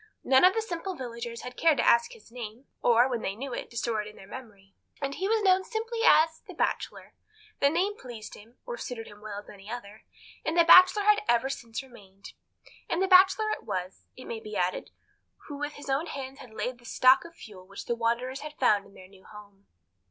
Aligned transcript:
None 0.23 0.43
of 0.43 0.55
the 0.55 0.63
simple 0.63 0.95
villagers 0.95 1.41
had 1.43 1.55
cared 1.55 1.77
to 1.77 1.87
ask 1.87 2.11
his 2.13 2.31
name, 2.31 2.65
or, 2.81 3.07
when 3.07 3.21
they 3.21 3.35
knew 3.35 3.53
it, 3.53 3.69
to 3.69 3.77
store 3.77 4.01
it 4.01 4.07
in 4.07 4.15
their 4.15 4.25
memory, 4.25 4.73
and 4.99 5.13
he 5.13 5.27
was 5.27 5.43
known 5.43 5.63
simply 5.63 5.99
as 6.03 6.41
the 6.47 6.55
Bachelor. 6.55 7.13
The 7.59 7.69
name 7.69 7.95
pleased 7.99 8.33
him, 8.33 8.57
or 8.65 8.77
suited 8.79 9.05
him 9.05 9.17
as 9.17 9.21
well 9.21 9.37
as 9.41 9.47
any 9.47 9.69
other, 9.69 10.01
and 10.43 10.57
the 10.57 10.63
Bachelor 10.65 11.03
he 11.03 11.09
had 11.09 11.21
ever 11.27 11.49
since 11.51 11.83
remained. 11.83 12.33
And 12.89 12.99
the 12.99 13.07
Bachelor 13.07 13.51
it 13.51 13.61
was, 13.63 14.07
it 14.17 14.25
may 14.25 14.39
be 14.39 14.55
added, 14.57 14.89
who 15.45 15.57
with 15.59 15.73
his 15.73 15.87
own 15.87 16.07
hands 16.07 16.39
had 16.39 16.51
laid 16.51 16.71
in 16.71 16.77
the 16.77 16.85
stock 16.85 17.23
of 17.23 17.35
fuel 17.35 17.67
which 17.67 17.85
the 17.85 17.93
wanderers 17.93 18.39
had 18.39 18.57
found 18.57 18.87
in 18.87 18.95
their 18.95 19.07
new 19.07 19.25
home. 19.25 19.67